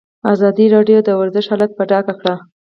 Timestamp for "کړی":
2.19-2.35